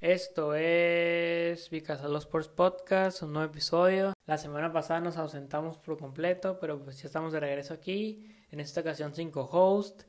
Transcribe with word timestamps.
Esto 0.00 0.54
es 0.54 1.68
Vicasalo 1.68 2.16
Sports 2.16 2.48
Podcast, 2.48 3.20
un 3.20 3.34
nuevo 3.34 3.50
episodio. 3.50 4.14
La 4.24 4.38
semana 4.38 4.72
pasada 4.72 4.98
nos 5.00 5.18
ausentamos 5.18 5.76
por 5.76 5.98
completo, 5.98 6.58
pero 6.58 6.82
pues 6.82 7.02
ya 7.02 7.06
estamos 7.06 7.34
de 7.34 7.40
regreso 7.40 7.74
aquí. 7.74 8.24
En 8.50 8.60
esta 8.60 8.80
ocasión 8.80 9.14
sin 9.14 9.30
co-host. 9.30 10.04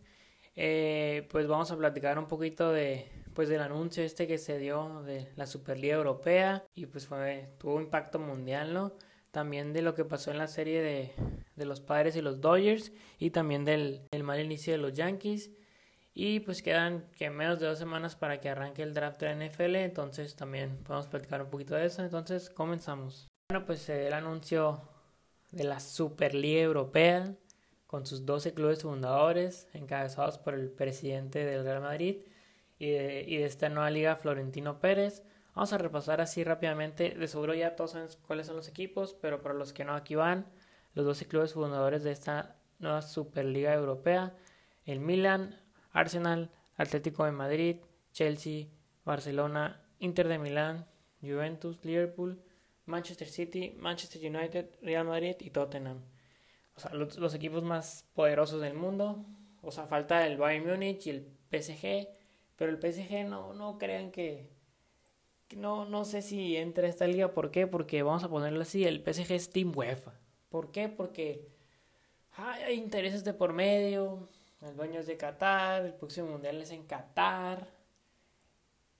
Eh, 0.56 1.28
pues 1.30 1.46
vamos 1.46 1.72
a 1.72 1.78
platicar 1.78 2.18
un 2.18 2.28
poquito 2.28 2.72
de 2.72 3.06
pues 3.34 3.50
del 3.50 3.60
anuncio 3.60 4.02
este 4.02 4.28
que 4.28 4.38
se 4.38 4.60
dio 4.60 5.04
de 5.04 5.28
la 5.36 5.46
Superliga 5.46 5.96
Europea 5.96 6.64
y 6.74 6.86
pues 6.86 7.06
fue 7.06 7.50
tuvo 7.58 7.82
impacto 7.82 8.18
mundial. 8.18 8.94
También 9.32 9.74
de 9.74 9.82
lo 9.82 9.94
que 9.94 10.06
pasó 10.06 10.32
en 10.32 10.38
la 10.38 10.48
serie 10.48 10.82
de, 10.82 11.12
de 11.58 11.66
los 11.66 11.82
Padres 11.82 12.16
y 12.16 12.22
los 12.22 12.40
Dodgers 12.40 12.94
y 13.20 13.32
también 13.32 13.66
del, 13.66 14.04
del 14.10 14.24
mal 14.24 14.40
inicio 14.40 14.72
de 14.72 14.80
los 14.80 14.94
Yankees. 14.94 15.52
Y 16.14 16.42
pues 16.42 16.62
quedan 16.62 17.10
que 17.18 17.30
menos 17.30 17.60
de 17.60 17.68
dos 17.68 17.80
semanas 17.80 18.16
para 18.16 18.42
que 18.42 18.50
arranque 18.50 18.84
el 18.84 18.94
draft 18.94 19.22
de 19.22 19.34
la 19.34 19.46
NFL, 19.46 19.76
entonces 19.78 20.36
también 20.36 20.78
podemos 20.84 21.08
platicar 21.08 21.42
un 21.42 21.50
poquito 21.50 21.76
de 21.76 21.86
eso. 21.86 22.04
Entonces 22.04 22.50
comenzamos. 22.50 23.28
Bueno, 23.50 23.66
pues 23.66 23.88
el 23.90 24.14
anuncio 24.14 24.82
de 25.52 25.64
la 25.64 25.80
Superliga 25.80 26.62
Europea 26.62 27.34
con 27.88 28.06
sus 28.06 28.26
12 28.26 28.54
clubes 28.54 28.84
fundadores, 28.84 29.68
encabezados 29.74 30.38
por 30.38 30.54
el 30.54 30.70
presidente 30.70 31.44
del 31.46 31.66
Real 31.66 31.82
Madrid 31.82 32.24
y 32.80 32.90
de, 32.90 33.26
y 33.28 33.38
de 33.38 33.46
esta 33.46 33.68
nueva 33.68 33.90
liga, 33.90 34.16
Florentino 34.16 34.80
Pérez. 34.80 35.24
Vamos 35.54 35.74
a 35.74 35.78
repasar 35.78 36.22
así 36.22 36.44
rápidamente. 36.44 37.10
De 37.10 37.28
seguro 37.28 37.54
ya 37.54 37.76
todos 37.76 37.92
saben 37.92 38.08
cuáles 38.26 38.48
son 38.48 38.56
los 38.56 38.70
equipos, 38.70 39.14
pero 39.14 39.42
para 39.42 39.54
los 39.54 39.74
que 39.74 39.84
no, 39.84 39.94
aquí 39.94 40.16
van 40.16 40.46
los 40.94 41.06
12 41.06 41.28
clubes 41.28 41.54
fundadores 41.54 42.04
de 42.04 42.12
esta 42.12 42.56
nueva 42.80 43.02
Superliga 43.02 43.74
Europea. 43.74 44.36
El 44.86 45.00
Milan, 45.00 45.60
Arsenal, 45.92 46.52
Atlético 46.76 47.26
de 47.26 47.32
Madrid, 47.32 47.78
Chelsea, 48.12 48.68
Barcelona, 49.06 49.82
Inter 50.00 50.28
de 50.28 50.40
Milán, 50.40 50.86
Juventus, 51.22 51.84
Liverpool, 51.84 52.42
Manchester 52.86 53.28
City, 53.28 53.76
Manchester 53.78 54.22
United, 54.24 54.70
Real 54.82 55.06
Madrid 55.06 55.36
y 55.40 55.50
Tottenham. 55.50 56.02
O 56.76 56.80
sea, 56.80 56.94
los, 56.94 57.34
equipos 57.34 57.64
más 57.64 58.06
poderosos 58.14 58.62
del 58.62 58.74
mundo. 58.74 59.26
O 59.62 59.72
sea, 59.72 59.86
falta 59.86 60.26
el 60.26 60.38
Bayern 60.38 60.68
Múnich 60.68 61.08
y 61.08 61.10
el 61.12 61.28
PSG. 61.52 62.08
Pero 62.56 62.72
el 62.72 62.78
PSG 62.78 63.26
no, 63.26 63.54
no 63.54 63.78
crean 63.78 64.12
que, 64.12 64.50
no, 65.56 65.86
no 65.86 66.06
sé 66.06 66.22
si 66.22 66.58
entra 66.58 66.88
esta 66.88 67.08
liga. 67.08 67.34
¿Por 67.34 67.52
qué? 67.52 67.68
Porque 67.68 68.04
vamos 68.04 68.24
a 68.24 68.30
ponerlo 68.30 68.62
así, 68.62 68.86
el 68.86 69.04
PSG 69.04 69.32
es 69.34 69.50
Team 69.50 69.72
UEFA. 69.76 70.14
¿Por 70.50 70.72
qué? 70.72 70.90
Porque 70.90 71.48
ay, 72.34 72.64
hay 72.64 72.76
intereses 72.76 73.24
de 73.24 73.34
por 73.34 73.54
medio 73.54 74.30
el 74.62 74.76
dueño 74.76 75.00
es 75.00 75.08
de 75.08 75.18
Qatar, 75.18 75.86
el 75.86 75.94
próximo 75.94 76.28
mundial 76.28 76.62
es 76.62 76.72
en 76.72 76.84
Qatar. 76.86 77.68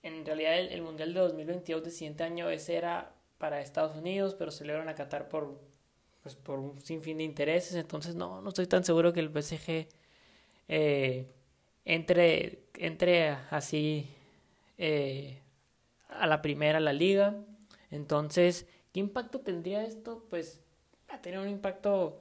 En 0.02 0.26
realidad 0.26 0.58
el, 0.58 0.68
el 0.68 0.82
mundial 0.82 1.14
de 1.14 1.20
2022 1.20 1.84
de 1.84 1.90
siguiente 1.90 2.24
año 2.24 2.50
ese 2.50 2.76
era 2.76 3.14
para 3.38 3.60
Estados 3.60 3.96
Unidos, 3.96 4.34
pero 4.34 4.50
se 4.50 4.58
celebran 4.58 4.88
a 4.88 4.94
Qatar 4.94 5.28
por, 5.28 5.60
pues, 6.22 6.34
por 6.36 6.58
un 6.58 6.80
sinfín 6.80 7.18
de 7.18 7.24
intereses. 7.24 7.74
Entonces 7.74 8.14
no, 8.14 8.40
no 8.40 8.48
estoy 8.48 8.66
tan 8.66 8.84
seguro 8.84 9.12
que 9.12 9.20
el 9.20 9.30
PSG 9.30 9.88
eh, 10.68 11.26
entre, 11.84 12.64
entre 12.74 13.30
así 13.50 14.08
eh, 14.78 15.40
a 16.08 16.26
la 16.26 16.42
primera, 16.42 16.78
a 16.78 16.80
la 16.80 16.92
liga. 16.92 17.36
Entonces, 17.90 18.66
¿qué 18.92 19.00
impacto 19.00 19.40
tendría 19.40 19.84
esto? 19.84 20.26
Pues 20.30 20.60
va 21.10 21.16
a 21.16 21.22
tener 21.22 21.40
un 21.40 21.48
impacto 21.48 22.20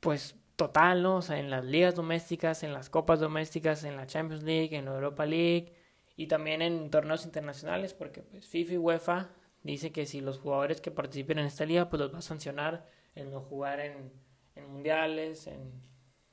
pues 0.00 0.34
total, 0.60 1.02
¿no? 1.02 1.16
O 1.16 1.22
sea, 1.22 1.38
en 1.38 1.48
las 1.48 1.64
ligas 1.64 1.94
domésticas, 1.94 2.62
en 2.64 2.74
las 2.74 2.90
copas 2.90 3.18
domésticas, 3.18 3.82
en 3.84 3.96
la 3.96 4.06
Champions 4.06 4.42
League, 4.42 4.76
en 4.76 4.84
la 4.84 4.94
Europa 4.94 5.24
League 5.24 5.72
y 6.16 6.26
también 6.26 6.60
en 6.60 6.90
torneos 6.90 7.24
internacionales, 7.24 7.94
porque 7.94 8.20
pues 8.20 8.46
FIFA 8.46 8.74
y 8.74 8.76
UEFA 8.76 9.30
dice 9.62 9.90
que 9.90 10.04
si 10.04 10.20
los 10.20 10.38
jugadores 10.38 10.82
que 10.82 10.90
participen 10.90 11.38
en 11.38 11.46
esta 11.46 11.64
liga, 11.64 11.88
pues 11.88 12.00
los 12.00 12.12
va 12.12 12.18
a 12.18 12.20
sancionar 12.20 12.84
en 13.14 13.30
no 13.30 13.40
jugar 13.40 13.80
en, 13.80 14.12
en 14.54 14.70
mundiales, 14.70 15.46
en, 15.46 15.72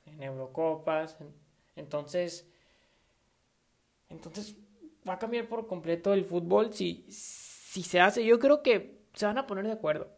en 0.05 0.21
Eurocopas. 0.21 1.15
En, 1.21 1.33
entonces, 1.77 2.51
entonces 4.09 4.57
va 5.07 5.13
a 5.13 5.19
cambiar 5.19 5.47
por 5.47 5.67
completo 5.67 6.13
el 6.13 6.25
fútbol 6.25 6.73
si, 6.73 7.05
si 7.07 7.81
se 7.81 8.01
hace. 8.01 8.25
Yo 8.25 8.39
creo 8.39 8.61
que 8.61 8.99
se 9.13 9.25
van 9.25 9.37
a 9.37 9.47
poner 9.47 9.67
de 9.67 9.71
acuerdo. 9.71 10.11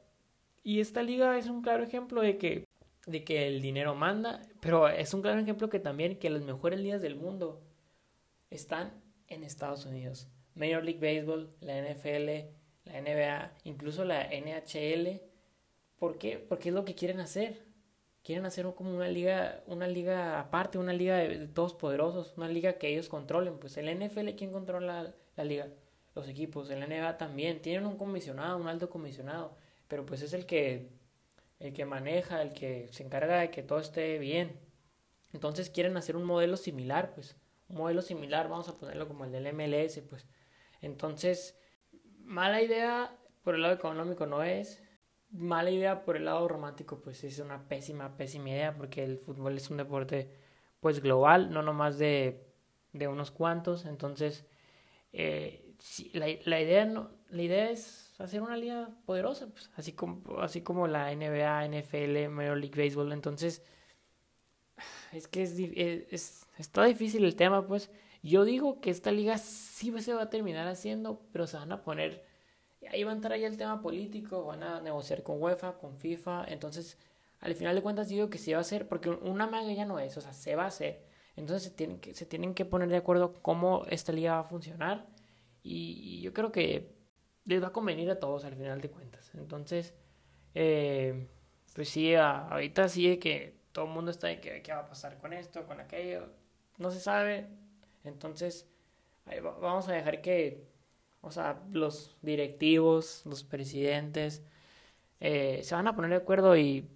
Y 0.63 0.79
esta 0.79 1.03
liga 1.03 1.37
es 1.37 1.45
un 1.45 1.61
claro 1.61 1.83
ejemplo 1.83 2.21
de 2.23 2.39
que 2.39 2.68
de 3.09 3.23
que 3.23 3.47
el 3.47 3.61
dinero 3.61 3.95
manda, 3.95 4.41
pero 4.59 4.87
es 4.87 5.13
un 5.13 5.21
claro 5.21 5.39
ejemplo 5.39 5.69
que 5.69 5.79
también 5.79 6.17
que 6.17 6.29
las 6.29 6.43
mejores 6.43 6.79
ligas 6.79 7.01
del 7.01 7.15
mundo 7.15 7.61
están 8.49 8.93
en 9.27 9.43
Estados 9.43 9.85
Unidos. 9.85 10.27
Major 10.55 10.83
League 10.83 10.99
Baseball, 10.99 11.49
la 11.61 11.81
NFL, 11.81 12.49
la 12.85 13.01
NBA, 13.01 13.51
incluso 13.63 14.03
la 14.03 14.27
NHL. 14.27 15.21
¿Por 15.97 16.17
qué? 16.17 16.37
Porque 16.37 16.69
es 16.69 16.75
lo 16.75 16.85
que 16.85 16.95
quieren 16.95 17.19
hacer. 17.19 17.65
Quieren 18.23 18.45
hacer 18.45 18.65
como 18.75 18.93
una 18.93 19.07
liga, 19.07 19.63
una 19.65 19.87
liga 19.87 20.39
aparte, 20.39 20.77
una 20.77 20.93
liga 20.93 21.17
de, 21.17 21.47
todos 21.47 21.73
poderosos, 21.73 22.33
una 22.37 22.49
liga 22.49 22.73
que 22.73 22.89
ellos 22.89 23.07
controlen. 23.07 23.57
Pues 23.59 23.77
el 23.77 23.87
NFL, 23.97 24.29
¿quién 24.37 24.51
controla 24.51 25.03
la, 25.03 25.13
la 25.37 25.43
liga? 25.43 25.67
Los 26.15 26.27
equipos. 26.27 26.69
El 26.69 26.81
NBA 26.81 27.17
también. 27.17 27.61
Tienen 27.61 27.85
un 27.85 27.97
comisionado, 27.97 28.57
un 28.57 28.67
alto 28.67 28.89
comisionado. 28.89 29.55
Pero 29.87 30.05
pues 30.05 30.21
es 30.21 30.33
el 30.33 30.45
que 30.45 30.89
el 31.59 31.73
que 31.73 31.85
maneja, 31.85 32.41
el 32.41 32.53
que 32.53 32.87
se 32.91 33.03
encarga 33.03 33.39
de 33.39 33.51
que 33.51 33.63
todo 33.63 33.79
esté 33.79 34.17
bien. 34.17 34.59
Entonces 35.33 35.69
quieren 35.69 35.97
hacer 35.97 36.15
un 36.15 36.23
modelo 36.25 36.57
similar, 36.57 37.13
pues, 37.13 37.37
un 37.67 37.77
modelo 37.77 38.01
similar, 38.01 38.49
vamos 38.49 38.69
a 38.69 38.75
ponerlo 38.75 39.07
como 39.07 39.25
el 39.25 39.31
del 39.31 39.53
MLS, 39.53 40.01
pues. 40.09 40.27
Entonces, 40.81 41.59
mala 42.23 42.61
idea 42.61 43.15
por 43.43 43.55
el 43.55 43.61
lado 43.61 43.75
económico 43.75 44.25
no 44.25 44.43
es, 44.43 44.81
mala 45.31 45.69
idea 45.69 46.03
por 46.03 46.17
el 46.17 46.25
lado 46.25 46.47
romántico, 46.47 47.01
pues 47.01 47.23
es 47.23 47.39
una 47.39 47.67
pésima, 47.67 48.17
pésima 48.17 48.49
idea, 48.49 48.75
porque 48.75 49.03
el 49.03 49.17
fútbol 49.17 49.57
es 49.57 49.69
un 49.69 49.77
deporte, 49.77 50.31
pues, 50.79 51.01
global, 51.01 51.51
no 51.51 51.61
nomás 51.61 51.99
de, 51.99 52.47
de 52.93 53.07
unos 53.07 53.31
cuantos, 53.31 53.85
entonces, 53.85 54.45
eh, 55.13 55.75
si, 55.79 56.09
la, 56.13 56.27
la, 56.45 56.61
idea 56.61 56.85
no, 56.85 57.11
la 57.29 57.41
idea 57.41 57.69
es 57.69 58.08
hacer 58.19 58.41
una 58.41 58.57
liga 58.57 58.89
poderosa, 59.05 59.47
pues, 59.47 59.71
así 59.75 59.93
como, 59.93 60.39
así 60.39 60.61
como 60.61 60.87
la 60.87 61.11
NBA, 61.15 61.65
NFL, 61.67 62.29
Major 62.29 62.57
League 62.57 62.81
Baseball. 62.81 63.11
Entonces, 63.13 63.63
es 65.11 65.27
que 65.27 65.43
es, 65.43 65.57
es, 65.57 66.45
está 66.57 66.83
difícil 66.85 67.25
el 67.25 67.35
tema, 67.35 67.65
pues. 67.65 67.89
Yo 68.21 68.43
digo 68.43 68.81
que 68.81 68.89
esta 68.89 69.11
liga 69.11 69.37
sí 69.37 69.93
se 70.01 70.13
va 70.13 70.23
a 70.23 70.29
terminar 70.29 70.67
haciendo, 70.67 71.21
pero 71.31 71.47
se 71.47 71.57
van 71.57 71.71
a 71.71 71.83
poner, 71.83 72.25
ahí 72.91 73.03
va 73.05 73.11
a 73.11 73.15
entrar 73.15 73.39
ya 73.39 73.47
el 73.47 73.57
tema 73.57 73.81
político, 73.81 74.43
van 74.43 74.63
a 74.63 74.81
negociar 74.81 75.23
con 75.23 75.41
UEFA, 75.41 75.77
con 75.77 75.97
FIFA, 75.97 76.45
entonces, 76.49 76.97
al 77.39 77.55
final 77.55 77.75
de 77.75 77.81
cuentas 77.81 78.09
digo 78.09 78.29
que 78.29 78.37
sí 78.37 78.51
va 78.51 78.57
a 78.57 78.61
hacer, 78.61 78.89
porque 78.89 79.09
una 79.09 79.47
maga 79.47 79.71
ya 79.71 79.85
no 79.85 79.99
es, 79.99 80.17
o 80.17 80.21
sea, 80.21 80.33
se 80.33 80.55
va 80.55 80.65
a 80.65 80.67
hacer. 80.67 81.07
Entonces 81.37 81.63
se 81.63 81.71
tienen 81.71 81.99
que, 82.01 82.13
se 82.13 82.25
tienen 82.25 82.53
que 82.53 82.65
poner 82.65 82.89
de 82.89 82.97
acuerdo 82.97 83.41
cómo 83.41 83.85
esta 83.89 84.11
liga 84.11 84.33
va 84.33 84.39
a 84.41 84.43
funcionar. 84.43 85.07
Y 85.63 86.21
yo 86.21 86.33
creo 86.33 86.51
que 86.51 86.98
les 87.49 87.63
va 87.63 87.67
a 87.67 87.73
convenir 87.73 88.09
a 88.11 88.19
todos 88.19 88.45
al 88.45 88.55
final 88.55 88.79
de 88.79 88.89
cuentas. 88.89 89.31
Entonces, 89.33 89.93
eh, 90.53 91.27
pues 91.73 91.89
sí, 91.89 92.15
ahorita 92.15 92.87
sí 92.89 93.17
que 93.17 93.55
todo 93.71 93.85
el 93.85 93.91
mundo 93.91 94.11
está 94.11 94.27
de 94.27 94.39
que 94.39 94.61
qué 94.61 94.71
va 94.71 94.79
a 94.79 94.87
pasar 94.87 95.17
con 95.17 95.33
esto, 95.33 95.65
con 95.65 95.79
aquello, 95.79 96.27
no 96.77 96.91
se 96.91 96.99
sabe. 96.99 97.47
Entonces, 98.03 98.67
vamos 99.61 99.87
a 99.89 99.93
dejar 99.93 100.21
que, 100.21 100.67
o 101.21 101.31
sea, 101.31 101.61
los 101.71 102.15
directivos, 102.21 103.23
los 103.25 103.43
presidentes, 103.43 104.43
eh, 105.19 105.61
se 105.63 105.75
van 105.75 105.87
a 105.87 105.95
poner 105.95 106.11
de 106.11 106.17
acuerdo 106.17 106.55
y, 106.55 106.87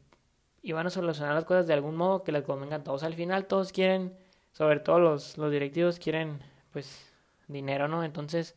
y, 0.61 0.71
van 0.71 0.87
a 0.87 0.89
solucionar 0.89 1.35
las 1.35 1.45
cosas 1.45 1.67
de 1.67 1.73
algún 1.73 1.95
modo 1.95 2.23
que 2.23 2.31
les 2.31 2.43
convenga 2.43 2.77
a 2.77 2.83
todos. 2.83 3.03
Al 3.03 3.15
final 3.15 3.47
todos 3.47 3.71
quieren, 3.71 4.15
sobre 4.53 4.79
todo 4.79 4.99
los, 4.99 5.37
los 5.37 5.51
directivos 5.51 5.99
quieren, 5.99 6.39
pues, 6.71 7.11
dinero, 7.47 7.87
¿no? 7.87 8.03
Entonces, 8.03 8.55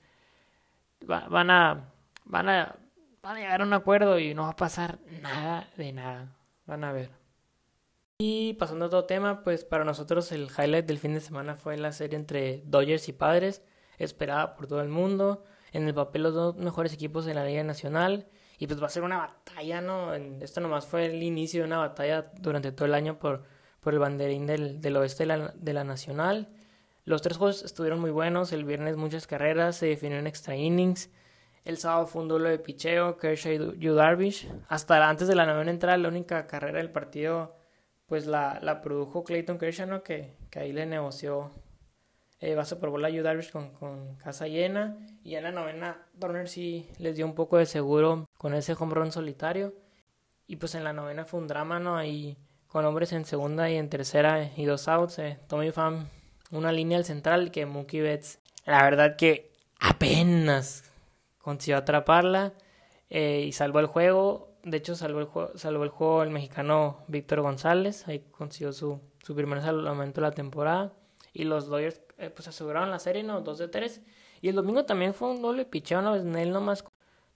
van 1.07 1.51
a 1.51 1.93
van 2.25 2.49
a 2.49 2.77
van 3.23 3.37
a 3.37 3.41
llegar 3.41 3.61
a 3.61 3.65
un 3.65 3.73
acuerdo 3.73 4.19
y 4.19 4.35
no 4.35 4.43
va 4.43 4.51
a 4.51 4.57
pasar 4.57 4.99
nada 5.23 5.69
de 5.77 5.93
nada. 5.93 6.37
Van 6.67 6.85
a 6.85 6.93
ver. 6.93 7.11
Y 8.19 8.55
pasando 8.55 8.87
a 8.87 8.89
otro 8.89 9.05
tema, 9.05 9.43
pues 9.43 9.65
para 9.65 9.85
nosotros 9.85 10.33
el 10.33 10.49
highlight 10.49 10.87
del 10.87 10.99
fin 10.99 11.15
de 11.15 11.21
semana 11.21 11.55
fue 11.55 11.77
la 11.77 11.93
serie 11.93 12.17
entre 12.17 12.63
Dodgers 12.65 13.09
y 13.09 13.13
Padres, 13.13 13.63
esperada 13.99 14.55
por 14.55 14.67
todo 14.67 14.81
el 14.81 14.89
mundo. 14.89 15.45
En 15.73 15.87
el 15.87 15.95
papel 15.95 16.23
los 16.23 16.35
dos 16.35 16.57
mejores 16.57 16.95
equipos 16.95 17.25
de 17.27 17.35
la 17.35 17.45
Liga 17.45 17.63
Nacional. 17.63 18.29
Y 18.59 18.67
pues 18.67 18.81
va 18.83 18.87
a 18.87 18.91
ser 18.91 19.03
una 19.03 19.19
batalla, 19.19 19.83
¿no? 19.83 20.15
Esto 20.15 20.61
nomás 20.61 20.87
fue 20.87 21.07
el 21.07 21.23
inicio 21.23 21.61
de 21.61 21.67
una 21.67 21.77
batalla 21.79 22.33
durante 22.39 22.73
todo 22.73 22.87
el 22.87 22.95
año 22.95 23.19
por, 23.19 23.43
por 23.81 23.93
el 23.93 23.99
banderín 23.99 24.47
del, 24.47 24.81
del 24.81 24.97
oeste 24.97 25.25
de 25.25 25.27
la, 25.27 25.53
de 25.55 25.73
la 25.75 25.85
Nacional. 25.85 26.49
Los 27.07 27.23
tres 27.23 27.39
juegos 27.39 27.63
estuvieron 27.63 28.01
muy 28.01 28.11
buenos. 28.11 28.53
El 28.53 28.65
viernes 28.65 28.97
muchas 28.97 29.29
carreras, 29.29 29.77
se 29.77 29.87
definió 29.87 30.19
en 30.19 30.27
extra 30.27 30.57
innings. 30.57 31.09
El 31.65 31.79
sábado 31.79 32.07
fue 32.07 32.23
un 32.23 32.29
duelo 32.29 32.49
de 32.49 32.59
picheo, 32.59 33.17
Kershaw 33.17 33.53
y 33.53 33.79
Yu 33.79 33.95
Darvish. 33.95 34.53
Hasta 34.69 35.09
antes 35.09 35.29
de 35.29 35.37
la 35.37 35.47
novena 35.47 35.71
entrada, 35.71 35.97
la 35.97 36.09
única 36.09 36.49
carrera 36.49 36.79
del 36.79 36.91
partido, 36.91 37.57
pues 38.07 38.27
la, 38.27 38.59
la 38.61 38.83
produjo 38.83 39.23
Clayton 39.23 39.57
Kershaw, 39.57 39.87
¿no? 39.87 40.03
que, 40.03 40.35
que 40.51 40.59
ahí 40.59 40.73
le 40.73 40.85
negoció 40.85 41.53
eh, 42.41 42.55
va 42.55 42.63
a 42.63 42.67
Super 42.67 42.91
Bowl 42.91 43.05
a 43.05 43.11
Darvish 43.11 43.53
con, 43.53 43.71
con 43.71 44.17
casa 44.17 44.49
llena. 44.49 44.97
Y 45.23 45.37
en 45.37 45.45
la 45.45 45.53
novena, 45.53 46.07
Turner 46.19 46.49
sí 46.49 46.91
les 46.99 47.15
dio 47.15 47.25
un 47.25 47.37
poco 47.37 47.57
de 47.57 47.67
seguro 47.67 48.27
con 48.37 48.53
ese 48.55 48.75
home 48.79 48.95
run 48.95 49.13
solitario. 49.13 49.75
Y 50.49 50.57
pues 50.57 50.75
en 50.75 50.83
la 50.83 50.93
novena 50.93 51.25
fue 51.25 51.39
un 51.39 51.47
drama, 51.47 51.79
¿no? 51.79 51.97
Ahí 51.97 52.37
con 52.67 52.85
hombres 52.85 53.13
en 53.13 53.25
segunda 53.25 53.71
y 53.71 53.77
en 53.77 53.89
tercera 53.89 54.51
y 54.57 54.65
dos 54.65 54.89
outs. 54.89 55.21
Eh. 55.21 55.39
Tommy 55.47 55.71
Pham, 55.71 56.09
una 56.53 56.73
línea 56.73 56.99
al 56.99 57.05
central 57.05 57.51
que 57.51 57.67
Mookie 57.67 58.01
Betts, 58.01 58.39
la 58.65 58.83
verdad 58.83 59.17
que 59.17 59.53
apenas 59.81 60.85
consiguió 61.39 61.77
atraparla 61.77 62.55
eh, 63.11 63.45
y 63.47 63.53
salvó 63.53 63.81
el 63.81 63.87
juego. 63.87 64.53
De 64.63 64.79
hecho, 64.79 64.97
salvó 64.97 65.21
el, 65.21 65.27
juego, 65.27 65.57
salvó 65.57 65.85
el 65.85 65.91
juego 65.91 66.23
el 66.23 66.31
mexicano 66.31 67.05
Víctor 67.09 67.41
González. 67.41 68.09
Ahí 68.09 68.25
consiguió 68.31 68.73
su, 68.73 69.01
su 69.23 69.35
primer 69.35 69.63
salvamento 69.63 70.21
de 70.21 70.27
la 70.27 70.33
temporada. 70.33 70.93
Y 71.33 71.45
los 71.45 71.67
Dodgers 71.67 72.01
eh, 72.19 72.31
pues 72.31 72.49
aseguraron 72.49 72.91
la 72.91 72.99
serie, 72.99 73.23
¿no? 73.23 73.41
2 73.43 73.59
de 73.59 73.69
3. 73.69 74.01
Y 74.41 74.49
el 74.49 74.55
domingo 74.55 74.85
también 74.85 75.15
fue 75.15 75.31
un 75.31 75.43
doble 75.43 75.65
picheo, 75.65 76.03
¿no? 76.03 76.15
Él 76.15 76.51
nomás 76.51 76.85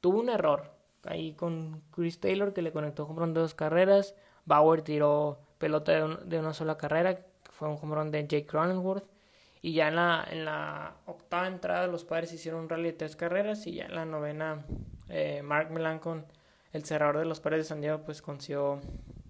tuvo 0.01 0.21
un 0.21 0.29
error. 0.29 0.73
Ahí 1.05 1.33
con 1.35 1.83
Chris 1.91 2.21
Taylor 2.21 2.53
que 2.53 2.63
le 2.63 2.73
conectó 2.73 3.07
con 3.07 3.35
dos 3.35 3.55
carreras. 3.55 4.15
Bauer 4.45 4.83
tiró 4.83 5.39
pelota 5.59 5.93
de, 6.25 6.39
una 6.39 6.53
sola 6.53 6.77
carrera. 6.77 7.19
Fue 7.61 7.69
un 7.69 7.77
home 7.81 8.11
de 8.11 8.23
Jake 8.23 8.47
Cronenworth. 8.47 9.05
Y 9.61 9.75
ya 9.75 9.89
en 9.89 9.97
la, 9.97 10.27
en 10.31 10.47
la 10.47 10.97
octava 11.05 11.47
entrada 11.47 11.87
los 11.89 12.07
padres 12.07 12.33
hicieron 12.33 12.63
un 12.63 12.69
rally 12.71 12.85
de 12.85 12.93
tres 12.95 13.17
carreras. 13.17 13.67
Y 13.67 13.75
ya 13.75 13.85
en 13.85 13.95
la 13.95 14.07
novena 14.07 14.65
eh, 15.11 15.43
Mark 15.43 15.71
Melancon, 15.71 16.25
el 16.73 16.85
cerrador 16.87 17.19
de 17.19 17.27
los 17.27 17.41
padres 17.41 17.65
de 17.65 17.69
San 17.69 17.83
Diego, 17.83 18.01
pues 18.03 18.23
consiguió 18.23 18.81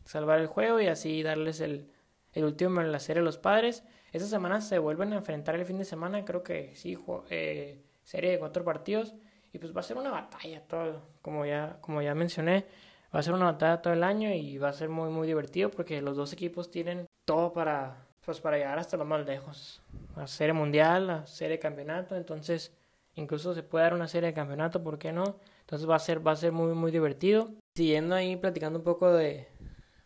salvar 0.04 0.38
el 0.38 0.46
juego 0.46 0.80
y 0.80 0.86
así 0.86 1.24
darles 1.24 1.60
el, 1.60 1.90
el 2.32 2.44
último 2.44 2.80
en 2.80 2.92
la 2.92 3.00
serie 3.00 3.20
a 3.20 3.24
los 3.24 3.36
padres. 3.36 3.82
Esta 4.12 4.28
semana 4.28 4.60
se 4.60 4.78
vuelven 4.78 5.12
a 5.12 5.16
enfrentar 5.16 5.56
el 5.56 5.66
fin 5.66 5.78
de 5.78 5.84
semana. 5.84 6.24
Creo 6.24 6.44
que 6.44 6.76
sí, 6.76 6.96
eh, 7.30 7.82
serie 8.04 8.30
de 8.30 8.38
cuatro 8.38 8.62
partidos. 8.62 9.12
Y 9.52 9.58
pues 9.58 9.74
va 9.74 9.80
a 9.80 9.82
ser 9.82 9.96
una 9.96 10.12
batalla 10.12 10.62
todo, 10.68 11.02
como 11.20 11.44
ya, 11.44 11.78
como 11.80 12.00
ya 12.00 12.14
mencioné, 12.14 12.66
va 13.12 13.18
a 13.18 13.22
ser 13.24 13.34
una 13.34 13.46
batalla 13.46 13.82
todo 13.82 13.92
el 13.92 14.04
año 14.04 14.32
y 14.32 14.58
va 14.58 14.68
a 14.68 14.72
ser 14.72 14.88
muy 14.88 15.10
muy 15.10 15.26
divertido 15.26 15.68
porque 15.72 16.00
los 16.00 16.16
dos 16.16 16.32
equipos 16.32 16.70
tienen 16.70 17.06
todo 17.24 17.52
para 17.52 18.06
pues 18.24 18.40
para 18.40 18.56
llegar 18.58 18.78
hasta 18.78 18.96
lo 18.96 19.04
más 19.04 19.26
lejos. 19.26 19.82
La 20.16 20.26
serie 20.26 20.52
mundial, 20.52 21.06
la 21.06 21.26
serie 21.26 21.56
de 21.56 21.60
campeonato, 21.60 22.16
entonces 22.16 22.72
incluso 23.14 23.54
se 23.54 23.62
puede 23.62 23.84
dar 23.84 23.94
una 23.94 24.08
serie 24.08 24.28
de 24.28 24.34
campeonato, 24.34 24.82
¿por 24.82 24.98
qué 24.98 25.12
no? 25.12 25.36
Entonces 25.60 25.88
va 25.88 25.96
a 25.96 26.00
ser 26.00 26.26
va 26.26 26.32
a 26.32 26.36
ser 26.36 26.52
muy 26.52 26.74
muy 26.74 26.90
divertido. 26.90 27.50
Siguiendo 27.76 28.14
ahí 28.14 28.36
platicando 28.36 28.78
un 28.78 28.84
poco 28.84 29.12
de 29.12 29.48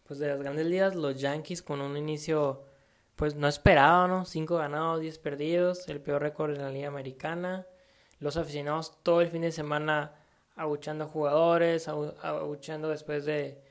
pues 0.06 0.18
de 0.18 0.28
las 0.28 0.38
grandes 0.38 0.66
ligas, 0.66 0.94
los 0.94 1.20
Yankees 1.20 1.62
con 1.62 1.80
un 1.80 1.96
inicio 1.96 2.64
pues 3.16 3.34
no 3.34 3.48
esperado, 3.48 4.08
¿no? 4.08 4.24
5 4.24 4.56
ganados, 4.56 5.00
10 5.00 5.18
perdidos, 5.18 5.88
el 5.88 6.00
peor 6.00 6.22
récord 6.22 6.50
en 6.50 6.62
la 6.62 6.70
liga 6.70 6.88
americana 6.88 7.66
los 8.24 8.36
aficionados 8.36 8.96
todo 9.02 9.20
el 9.20 9.28
fin 9.28 9.42
de 9.42 9.52
semana 9.52 10.12
abuchando 10.56 11.06
jugadores, 11.06 11.88
abuchando 11.88 12.88
después 12.88 13.24
de, 13.24 13.62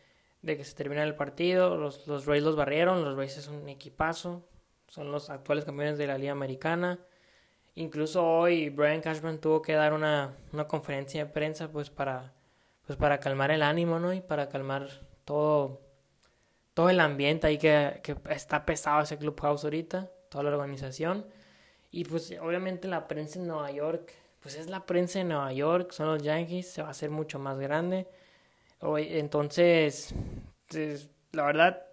que 0.43 0.63
se 0.63 0.75
termina 0.75 1.03
el 1.03 1.15
partido. 1.15 1.77
Los, 1.77 2.07
los 2.07 2.25
Rays 2.25 2.43
los 2.43 2.55
barrieron, 2.55 3.03
los 3.03 3.15
Rays 3.17 3.37
es 3.37 3.47
un 3.47 3.67
equipazo, 3.69 4.43
son 4.87 5.11
los 5.11 5.29
actuales 5.29 5.65
campeones 5.65 5.97
de 5.97 6.07
la 6.07 6.17
Liga 6.17 6.31
Americana. 6.31 6.99
Incluso 7.75 8.25
hoy 8.25 8.69
Brian 8.69 9.01
Cashman 9.01 9.39
tuvo 9.39 9.61
que 9.61 9.73
dar 9.73 9.93
una, 9.93 10.35
conferencia 10.67 11.25
de 11.25 11.31
prensa 11.31 11.71
pues 11.71 11.89
para, 11.89 12.33
pues 12.85 12.97
para 12.97 13.19
calmar 13.19 13.51
el 13.51 13.63
ánimo, 13.63 13.99
¿no? 13.99 14.13
Y 14.13 14.21
para 14.21 14.49
calmar 14.49 14.89
todo, 15.25 15.81
todo 16.73 16.89
el 16.89 16.99
ambiente 16.99 17.47
ahí 17.47 17.57
que, 17.57 17.99
que 18.03 18.15
está 18.29 18.65
pesado 18.65 19.01
ese 19.01 19.17
clubhouse 19.17 19.63
ahorita, 19.63 20.11
toda 20.29 20.43
la 20.43 20.51
organización. 20.51 21.25
Y 21.89 22.05
pues 22.05 22.35
obviamente 22.41 22.87
la 22.87 23.07
prensa 23.07 23.39
en 23.39 23.47
Nueva 23.47 23.71
York 23.71 24.13
pues 24.43 24.55
es 24.55 24.69
la 24.69 24.85
prensa 24.85 25.19
de 25.19 25.25
Nueva 25.25 25.53
York, 25.53 25.91
son 25.93 26.07
los 26.07 26.21
Yankees, 26.21 26.69
se 26.69 26.81
va 26.81 26.89
a 26.89 26.91
hacer 26.91 27.09
mucho 27.09 27.39
más 27.39 27.57
grande. 27.57 28.07
Entonces, 28.97 30.13
pues, 30.67 31.09
la 31.31 31.45
verdad, 31.45 31.85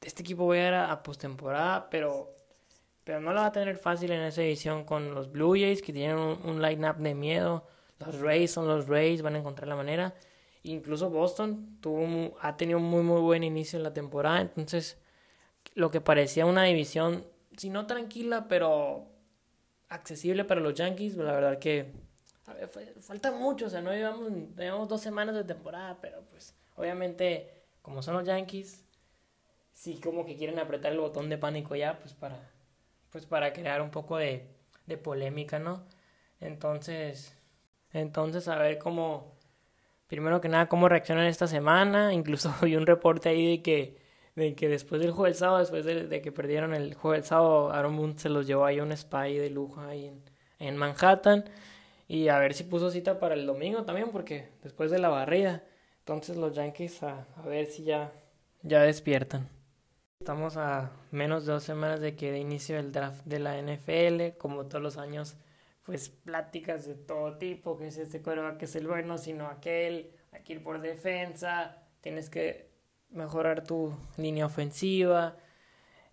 este 0.00 0.22
equipo 0.22 0.46
va 0.46 0.54
a 0.54 0.68
ir 0.68 0.74
a, 0.74 1.02
postemporada, 1.02 1.88
pero, 1.90 2.34
pero 3.04 3.20
no 3.20 3.32
lo 3.32 3.40
va 3.40 3.46
a 3.46 3.52
tener 3.52 3.76
fácil 3.76 4.10
en 4.10 4.22
esa 4.22 4.42
edición 4.42 4.84
con 4.84 5.14
los 5.14 5.30
Blue 5.30 5.52
Jays, 5.52 5.82
que 5.82 5.92
tienen 5.92 6.18
un, 6.18 6.60
line-up 6.60 6.96
de 6.96 7.14
miedo. 7.14 7.66
Los 8.00 8.20
Rays 8.20 8.50
son 8.50 8.66
los 8.66 8.88
Rays, 8.88 9.22
van 9.22 9.36
a 9.36 9.38
encontrar 9.38 9.68
la 9.68 9.76
manera. 9.76 10.14
Incluso 10.64 11.10
Boston 11.10 11.78
tuvo, 11.80 12.36
ha 12.40 12.56
tenido 12.56 12.78
un 12.78 12.84
muy, 12.84 13.02
muy 13.02 13.20
buen 13.20 13.44
inicio 13.44 13.76
en 13.76 13.84
la 13.84 13.92
temporada. 13.92 14.40
Entonces, 14.40 14.98
lo 15.74 15.90
que 15.90 16.00
parecía 16.00 16.46
una 16.46 16.64
división, 16.64 17.24
si 17.56 17.70
no 17.70 17.86
tranquila, 17.86 18.46
pero 18.48 19.06
accesible 19.88 20.44
para 20.44 20.60
los 20.60 20.74
Yankees, 20.74 21.16
la 21.16 21.32
verdad 21.32 21.58
que 21.58 21.92
falta 23.00 23.32
mucho, 23.32 23.66
o 23.66 23.70
sea, 23.70 23.80
no 23.80 23.92
llevamos, 23.92 24.30
llevamos 24.56 24.88
dos 24.88 25.00
semanas 25.00 25.34
de 25.34 25.44
temporada, 25.44 25.98
pero 26.00 26.22
pues 26.30 26.54
obviamente 26.76 27.64
como 27.82 28.02
son 28.02 28.14
los 28.14 28.24
Yankees, 28.24 28.84
sí 29.72 30.00
como 30.02 30.26
que 30.26 30.36
quieren 30.36 30.58
apretar 30.58 30.92
el 30.92 30.98
botón 30.98 31.28
de 31.28 31.38
pánico 31.38 31.74
ya, 31.74 31.98
pues 31.98 32.12
para, 32.14 32.50
pues 33.10 33.26
para 33.26 33.52
crear 33.52 33.80
un 33.80 33.90
poco 33.90 34.18
de, 34.18 34.46
de 34.86 34.96
polémica, 34.96 35.58
¿no? 35.58 35.86
Entonces, 36.40 37.34
entonces 37.92 38.48
a 38.48 38.56
ver 38.56 38.78
cómo, 38.78 39.36
primero 40.06 40.40
que 40.40 40.48
nada, 40.48 40.68
cómo 40.68 40.88
reaccionan 40.88 41.26
esta 41.26 41.46
semana, 41.46 42.12
incluso 42.14 42.54
vi 42.62 42.76
un 42.76 42.86
reporte 42.86 43.28
ahí 43.28 43.56
de 43.56 43.62
que 43.62 44.08
de 44.38 44.54
que 44.54 44.68
después 44.68 45.00
del 45.00 45.10
juego 45.10 45.24
del 45.24 45.34
sábado, 45.34 45.58
después 45.58 45.84
de, 45.84 46.22
que 46.22 46.32
perdieron 46.32 46.72
el 46.72 46.94
juego 46.94 47.14
del 47.14 47.24
sábado, 47.24 47.72
Aaron 47.72 47.96
Boone 47.96 48.18
se 48.18 48.28
los 48.28 48.46
llevó 48.46 48.64
ahí 48.64 48.78
a 48.78 48.84
un 48.84 48.96
spy 48.96 49.36
de 49.36 49.50
lujo 49.50 49.80
ahí 49.80 50.12
en, 50.58 50.76
Manhattan. 50.76 51.44
Y 52.08 52.28
a 52.28 52.38
ver 52.38 52.54
si 52.54 52.64
puso 52.64 52.90
cita 52.90 53.20
para 53.20 53.34
el 53.34 53.46
domingo 53.46 53.84
también, 53.84 54.10
porque 54.10 54.48
después 54.62 54.90
de 54.90 54.98
la 54.98 55.10
barrida. 55.10 55.62
Entonces 56.00 56.36
los 56.36 56.56
Yankees 56.56 57.02
a, 57.02 57.26
a 57.36 57.42
ver 57.42 57.66
si 57.66 57.84
ya, 57.84 58.12
ya 58.62 58.82
despiertan. 58.82 59.48
Estamos 60.20 60.56
a 60.56 60.90
menos 61.10 61.46
de 61.46 61.52
dos 61.52 61.62
semanas 61.62 62.00
de 62.00 62.16
que 62.16 62.32
de 62.32 62.38
inicio 62.38 62.78
el 62.78 62.92
draft 62.92 63.24
de 63.24 63.38
la 63.38 63.60
NFL, 63.60 64.36
como 64.38 64.66
todos 64.66 64.82
los 64.82 64.96
años, 64.96 65.36
pues 65.84 66.08
pláticas 66.08 66.86
de 66.86 66.94
todo 66.96 67.38
tipo, 67.38 67.78
que 67.78 67.86
es 67.86 67.98
este 67.98 68.20
que 68.20 68.64
es 68.64 68.76
el 68.76 68.88
bueno, 68.88 69.16
sino 69.16 69.46
aquel, 69.46 70.10
aquí 70.32 70.58
por 70.58 70.80
defensa, 70.80 71.82
tienes 72.00 72.28
que 72.28 72.70
mejorar 73.10 73.64
tu 73.64 73.94
línea 74.16 74.46
ofensiva, 74.46 75.36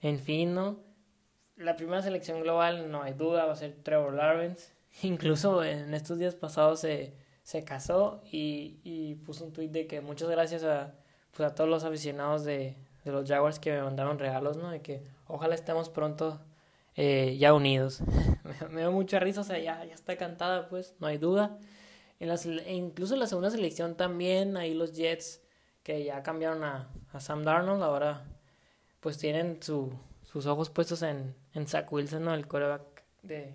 en 0.01 0.19
fin, 0.19 0.53
¿no? 0.53 0.80
La 1.56 1.75
primera 1.75 2.01
selección 2.01 2.41
global, 2.41 2.91
no 2.91 3.01
hay 3.01 3.13
duda, 3.13 3.45
va 3.45 3.53
a 3.53 3.56
ser 3.56 3.75
Trevor 3.81 4.13
Lawrence. 4.13 4.75
Incluso 5.03 5.63
en 5.63 5.94
estos 5.94 6.18
días 6.18 6.36
pasados 6.36 6.80
se, 6.80 7.13
se 7.43 7.63
casó 7.63 8.22
y, 8.31 8.79
y 8.84 9.15
puso 9.15 9.46
un 9.46 9.53
tweet 9.53 9.69
de 9.69 9.88
que 9.88 10.01
muchas 10.01 10.29
gracias 10.29 10.63
a, 10.63 10.96
pues 11.31 11.50
a 11.50 11.55
todos 11.55 11.69
los 11.69 11.84
aficionados 11.84 12.43
de, 12.43 12.75
de 13.03 13.12
los 13.12 13.27
Jaguars 13.27 13.60
que 13.60 13.72
me 13.72 13.81
mandaron 13.81 14.19
regalos, 14.19 14.58
¿no? 14.58 14.72
De 14.72 14.81
que 14.81 15.03
ojalá 15.27 15.55
estemos 15.55 15.89
pronto 15.89 16.41
eh, 16.96 17.38
ya 17.38 17.53
unidos. 17.53 18.01
me, 18.72 18.81
dio 18.81 18.91
mucha 18.91 19.19
risa, 19.19 19.41
o 19.41 19.43
sea, 19.43 19.60
ya, 19.60 19.84
ya 19.86 19.93
está 19.93 20.17
cantada, 20.17 20.69
pues, 20.69 20.96
no 21.00 21.08
hay 21.08 21.17
duda. 21.17 21.58
En 22.19 22.29
las, 22.29 22.46
incluso 22.46 23.13
en 23.13 23.19
la 23.19 23.27
segunda 23.27 23.51
selección 23.51 23.96
también, 23.96 24.58
ahí 24.58 24.74
los 24.74 24.93
Jets 24.93 25.41
que 25.84 26.03
ya 26.03 26.24
cambiaron 26.24 26.63
a, 26.63 26.89
a 27.12 27.19
Sam 27.19 27.43
Darnold, 27.43 27.84
ahora 27.84 28.25
pues 29.01 29.19
tienen 29.19 29.62
su, 29.62 29.93
sus 30.24 30.48
ojos 30.48 30.72
puestos 30.72 31.03
en, 31.03 31.36
en 31.53 31.67
Zach 31.67 31.91
Wilson, 31.93 32.24
¿no? 32.24 32.34
el 32.34 32.48
quarterback 32.48 33.03
de, 33.22 33.53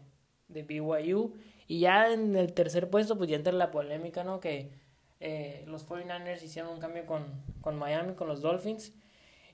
de 0.53 0.63
BYU. 0.63 1.35
Y 1.67 1.81
ya 1.81 2.13
en 2.13 2.37
el 2.37 2.53
tercer 2.53 2.91
puesto, 2.91 3.17
pues 3.17 3.31
ya 3.31 3.37
entra 3.37 3.53
la 3.53 3.71
polémica, 3.71 4.25
¿no? 4.25 4.41
Que 4.41 4.71
eh, 5.21 5.65
los 5.67 5.89
49ers 5.89 6.43
hicieron 6.43 6.73
un 6.73 6.81
cambio 6.81 7.07
con, 7.07 7.25
con 7.61 7.79
Miami, 7.79 8.15
con 8.15 8.29
los 8.29 8.41
Dolphins, 8.41 8.93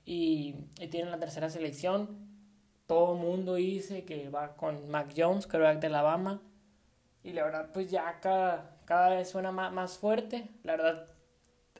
y, 0.05 0.55
y 0.79 0.87
tienen 0.87 1.11
la 1.11 1.19
tercera 1.19 1.49
selección. 1.49 2.27
Todo 2.87 3.15
mundo 3.15 3.55
dice 3.55 4.05
que 4.05 4.29
va 4.29 4.55
con 4.55 4.89
Mac 4.89 5.13
Jones, 5.15 5.45
quarterback 5.45 5.79
de 5.79 5.87
Alabama. 5.87 6.41
Y 7.23 7.33
la 7.33 7.43
verdad, 7.43 7.69
pues 7.73 7.91
ya 7.91 8.19
cada, 8.21 8.77
cada 8.85 9.09
vez 9.09 9.29
suena 9.29 9.51
más, 9.51 9.73
más 9.73 9.97
fuerte. 9.97 10.49
La 10.63 10.77
verdad, 10.77 11.07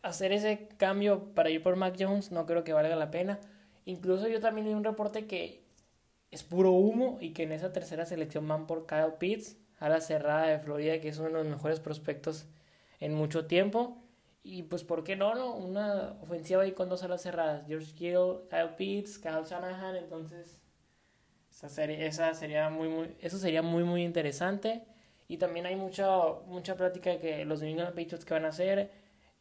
hacer 0.03 0.31
ese 0.33 0.67
cambio 0.77 1.33
para 1.33 1.49
ir 1.49 1.63
por 1.63 1.75
Mac 1.75 1.95
Jones 1.97 2.31
no 2.31 2.45
creo 2.45 2.63
que 2.63 2.73
valga 2.73 2.95
la 2.95 3.11
pena. 3.11 3.39
Incluso 3.85 4.27
yo 4.27 4.41
también 4.41 4.65
leí 4.67 4.75
un 4.75 4.83
reporte 4.83 5.25
que 5.27 5.63
es 6.31 6.43
puro 6.43 6.71
humo 6.71 7.17
y 7.21 7.33
que 7.33 7.43
en 7.43 7.51
esa 7.51 7.71
tercera 7.71 8.05
selección 8.05 8.47
van 8.47 8.67
por 8.67 8.85
Kyle 8.85 9.13
Pitts, 9.19 9.57
a 9.79 9.89
la 9.89 10.01
cerrada 10.01 10.47
de 10.47 10.59
Florida, 10.59 10.99
que 10.99 11.09
es 11.09 11.19
uno 11.19 11.29
de 11.29 11.33
los 11.35 11.47
mejores 11.47 11.79
prospectos 11.79 12.47
en 12.99 13.13
mucho 13.13 13.45
tiempo. 13.45 13.97
Y 14.43 14.63
pues, 14.63 14.83
¿por 14.83 15.03
qué 15.03 15.15
no? 15.15 15.35
no? 15.35 15.55
Una 15.55 16.17
ofensiva 16.21 16.63
ahí 16.63 16.71
con 16.71 16.89
dos 16.89 17.03
alas 17.03 17.21
cerradas. 17.21 17.65
George 17.67 17.93
Gill, 17.95 18.47
Kyle 18.49 18.75
Pitts, 18.77 19.19
Kyle 19.19 19.43
Shanahan. 19.45 19.95
Entonces, 19.97 20.59
esa, 21.51 21.69
serie, 21.69 22.07
esa 22.07 22.33
sería 22.33 22.69
muy, 22.69 22.87
muy, 22.87 23.15
eso 23.19 23.37
sería 23.37 23.61
muy, 23.61 23.83
muy 23.83 24.03
interesante. 24.03 24.83
Y 25.27 25.37
también 25.37 25.65
hay 25.65 25.75
mucha, 25.75 26.09
mucha 26.45 26.75
plática 26.75 27.09
de 27.11 27.19
que 27.19 27.45
los 27.45 27.61
New 27.61 27.69
England 27.69 27.89
Patriots 27.89 28.25
que 28.25 28.33
van 28.33 28.45
a 28.45 28.49
hacer 28.49 28.89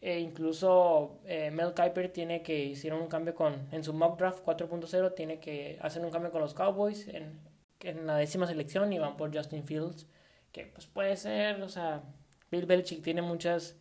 e 0.07 0.21
incluso 0.21 1.19
eh, 1.25 1.51
Mel 1.51 1.75
Kiper 1.75 2.13
tiene 2.13 2.41
que 2.41 2.65
hicieron 2.65 3.03
un 3.03 3.09
cambio 3.09 3.35
con 3.35 3.67
en 3.73 3.83
su 3.83 3.93
mock 3.93 4.17
draft 4.17 4.45
4.0 4.45 5.17
tiene 5.17 5.41
que 5.41 5.81
hacer 5.83 6.05
un 6.05 6.13
cambio 6.13 6.31
con 6.31 6.41
los 6.41 6.55
Cowboys 6.55 7.09
en, 7.09 7.41
en 7.81 8.07
la 8.07 8.17
décima 8.17 8.47
selección 8.47 8.93
y 8.93 9.01
van 9.01 9.17
por 9.17 9.37
Justin 9.37 9.65
Fields, 9.65 10.07
que 10.53 10.67
pues 10.67 10.87
puede 10.87 11.17
ser, 11.17 11.61
o 11.61 11.69
sea, 11.69 12.05
Bill 12.53 12.67
Belichick 12.67 13.03
tiene 13.03 13.21
muchas 13.21 13.75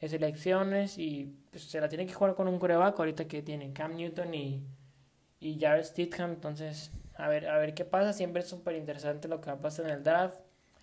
selecciones 0.00 0.98
y 0.98 1.34
pues, 1.50 1.64
se 1.64 1.80
la 1.80 1.88
tiene 1.88 2.06
que 2.06 2.14
jugar 2.14 2.36
con 2.36 2.46
un 2.46 2.60
coreback 2.60 2.96
ahorita 3.00 3.26
que 3.26 3.42
tiene 3.42 3.72
Cam 3.72 3.96
Newton 3.96 4.32
y, 4.34 4.62
y 5.40 5.58
Jared 5.58 5.82
Stidham, 5.82 6.34
entonces 6.34 6.92
a 7.16 7.26
ver, 7.26 7.48
a 7.48 7.58
ver 7.58 7.74
qué 7.74 7.84
pasa, 7.84 8.12
siempre 8.12 8.42
es 8.42 8.48
súper 8.48 8.76
interesante 8.76 9.26
lo 9.26 9.40
que 9.40 9.50
va 9.50 9.56
a 9.56 9.60
pasar 9.60 9.86
en 9.86 9.90
el 9.90 10.04
draft, 10.04 10.38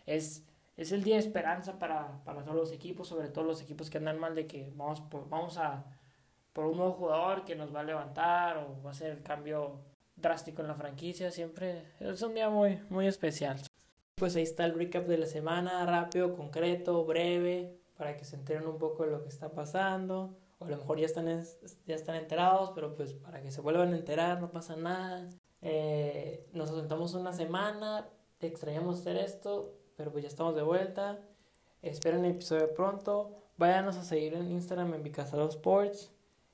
es, 0.05 0.43
es 0.79 0.93
el 0.93 1.03
día 1.03 1.15
de 1.15 1.21
esperanza 1.21 1.77
para, 1.77 2.23
para 2.23 2.41
todos 2.41 2.55
los 2.55 2.71
equipos, 2.71 3.09
sobre 3.09 3.27
todo 3.27 3.43
los 3.43 3.61
equipos 3.61 3.89
que 3.89 3.97
andan 3.97 4.17
mal 4.17 4.33
de 4.33 4.47
que 4.47 4.71
vamos, 4.77 5.03
vamos 5.29 5.57
a 5.57 5.83
por 6.53 6.65
un 6.65 6.77
nuevo 6.77 6.93
jugador 6.93 7.43
que 7.43 7.53
nos 7.53 7.75
va 7.75 7.81
a 7.81 7.83
levantar 7.83 8.57
o 8.59 8.81
va 8.81 8.91
a 8.91 8.93
ser 8.93 9.11
el 9.11 9.21
cambio 9.21 9.81
drástico 10.15 10.61
en 10.61 10.69
la 10.69 10.75
franquicia, 10.75 11.31
siempre 11.31 11.83
es 11.99 12.21
un 12.21 12.33
día 12.33 12.49
muy, 12.49 12.79
muy 12.89 13.07
especial. 13.07 13.59
Pues 14.15 14.37
ahí 14.37 14.43
está 14.43 14.63
el 14.63 14.73
recap 14.73 15.05
de 15.05 15.17
la 15.17 15.25
semana, 15.25 15.85
rápido, 15.85 16.31
concreto, 16.33 17.03
breve, 17.03 17.77
para 17.97 18.15
que 18.15 18.23
se 18.23 18.37
enteren 18.37 18.65
un 18.65 18.77
poco 18.77 19.03
de 19.03 19.11
lo 19.11 19.21
que 19.21 19.29
está 19.29 19.51
pasando. 19.51 20.37
O 20.59 20.65
a 20.65 20.69
lo 20.69 20.77
mejor 20.77 20.97
ya 20.97 21.05
están, 21.05 21.43
ya 21.85 21.95
están 21.95 22.15
enterados, 22.15 22.71
pero 22.73 22.95
pues 22.95 23.13
para 23.13 23.41
que 23.41 23.51
se 23.51 23.59
vuelvan 23.59 23.93
a 23.93 23.97
enterar, 23.97 24.39
no 24.39 24.49
pasa 24.49 24.77
nada. 24.77 25.27
Eh, 25.61 26.49
nos 26.53 26.69
ausentamos 26.69 27.13
una 27.15 27.33
semana, 27.33 28.09
extrañamos 28.41 28.99
hacer 28.99 29.17
esto, 29.17 29.78
pero 29.99 30.13
pues 30.13 30.23
ya 30.23 30.29
estamos 30.29 30.55
de 30.55 30.61
vuelta. 30.61 31.19
Esperen 31.81 32.23
el 32.23 32.31
episodio 32.31 32.73
pronto. 32.73 33.35
Váyanos 33.57 33.97
a 33.97 34.03
seguir 34.05 34.33
en 34.33 34.49
Instagram 34.49 34.93
en 34.93 35.03
Bicasado 35.03 35.49
Sports. 35.49 36.09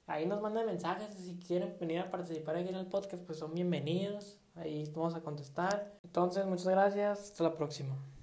Ahí 0.08 0.26
nos 0.26 0.42
mandan 0.42 0.66
mensajes. 0.66 1.14
Si 1.14 1.38
quieren 1.38 1.78
venir 1.80 2.00
a 2.00 2.10
participar 2.10 2.56
aquí 2.56 2.70
en 2.70 2.76
el 2.76 2.88
podcast, 2.88 3.24
pues 3.24 3.38
son 3.38 3.54
bienvenidos. 3.54 4.40
Ahí 4.56 4.92
vamos 4.96 5.14
a 5.14 5.22
contestar. 5.22 5.94
Entonces, 6.04 6.44
muchas 6.48 6.70
gracias. 6.70 7.20
Hasta 7.20 7.44
la 7.44 7.54
próxima. 7.54 8.15